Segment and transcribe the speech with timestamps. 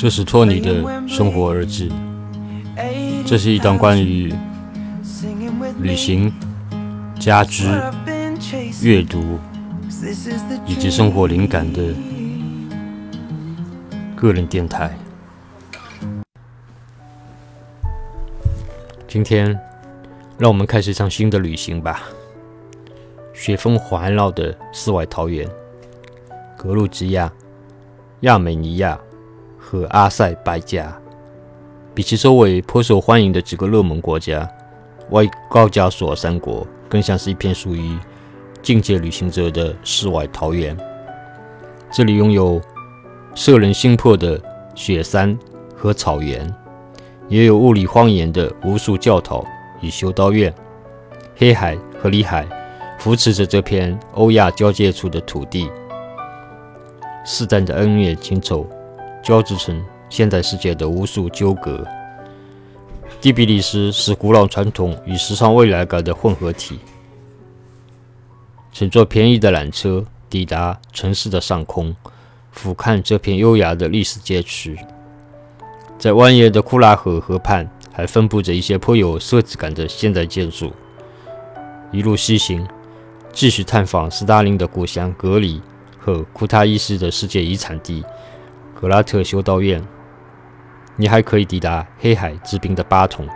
[0.00, 1.92] 这是托尼的生活日志。
[3.26, 4.32] 这是一档关于
[5.78, 6.32] 旅行、
[7.18, 7.66] 家居、
[8.80, 9.38] 阅读
[10.66, 11.94] 以及生活灵感的
[14.16, 14.96] 个人电台。
[19.06, 19.54] 今天，
[20.38, 22.04] 让我们开始一场新的旅行吧。
[23.34, 25.46] 雪峰环绕的世外桃源——
[26.56, 27.30] 格鲁吉亚、
[28.20, 28.98] 亚美尼亚。
[29.60, 30.92] 和阿塞拜加，
[31.94, 34.48] 比起周围颇受欢迎的几个热门国家，
[35.10, 37.96] 外高加索三国更像是一片属于
[38.62, 40.76] 境界旅行者的世外桃源。
[41.92, 42.60] 这里拥有
[43.34, 44.40] 摄人心魄的
[44.74, 45.38] 雪山
[45.76, 46.52] 和草原，
[47.28, 49.44] 也有雾里荒野的无数教堂
[49.80, 50.52] 与修道院。
[51.36, 52.46] 黑海和里海
[52.98, 55.70] 扶持着这片欧亚交界处的土地，
[57.24, 58.66] 世代的恩怨情仇。
[59.22, 61.86] 交织成现代世界的无数纠葛。
[63.20, 66.78] 第比利斯是古老传统与时尚未来感的混合体。
[68.72, 71.94] 乘坐便宜的缆车抵达城市的上空，
[72.50, 74.78] 俯瞰这片优雅的历史街区。
[75.98, 80.72] 在蜿蜒的库拉河河畔，还分布着一些颇有设计感的现代建筑。
[81.92, 82.66] 一路西行，
[83.32, 85.60] 继续探访斯大林的故乡格里
[85.98, 88.02] 和库塔伊斯的世界遗产地。
[88.80, 89.86] 格拉特修道院，
[90.96, 93.28] 你还可以抵达黑海之滨的巴统，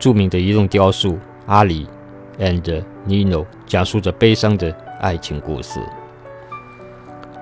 [0.00, 1.86] 著名的移动雕塑阿里
[2.40, 5.80] and Nino 讲述着悲伤的爱情故事。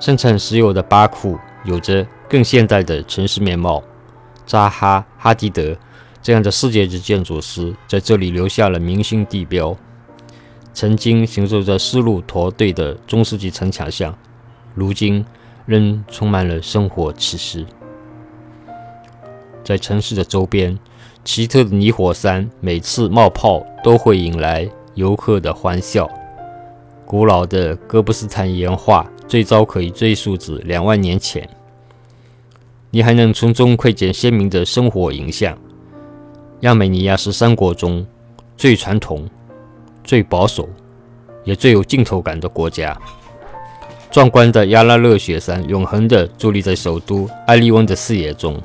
[0.00, 3.82] 生产石油的巴库有着更现代的城市面貌。
[4.46, 5.76] 扎哈·哈迪德
[6.22, 9.76] 这样的世界级建筑师在这里留下了明星地标。
[10.72, 14.16] 曾经行走着丝路驼队的中世纪城墙下，
[14.74, 15.22] 如今。
[15.66, 17.66] 仍充满了生活气息。
[19.64, 20.78] 在城市的周边，
[21.24, 26.10] 奇特的泥火山每次冒泡都会引来游客的欢笑。
[27.06, 31.48] 古老的哥布斯坦岩画最早可以追溯至两万年前。
[32.90, 35.56] 你还能从中窥见鲜明的生活影像。
[36.60, 38.06] 亚美尼亚是三国中
[38.56, 39.28] 最传统、
[40.04, 40.68] 最保守，
[41.44, 43.00] 也最有镜头感的国家。
[44.12, 48.60] 壮观的亚拉热雪山永恒地伫立在首都埃利温的视野中。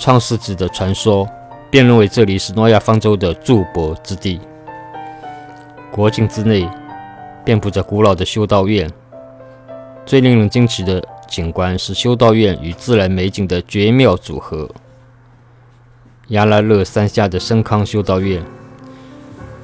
[0.00, 1.24] 创世纪的传说
[1.70, 4.40] 便认为这里是诺亚方舟的筑泊之地。
[5.92, 6.68] 国境之内
[7.44, 8.90] 遍布着古老的修道院。
[10.04, 14.68] 最令人惊奇的景观是修道院与自然美景的绝妙组合。
[16.28, 18.42] 亚拉热山下的深康修道院，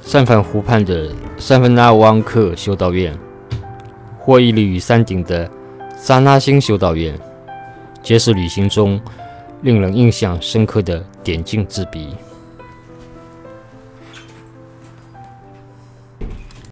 [0.01, 3.13] 三藩湖畔的三分纳旺克修道院。
[4.29, 5.49] 或屹立于山顶的
[5.97, 7.17] 萨拉星修道院，
[8.03, 9.01] 皆是旅行中
[9.63, 12.15] 令人印象深刻的点睛之笔。